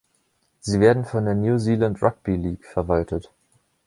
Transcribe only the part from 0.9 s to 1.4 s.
von der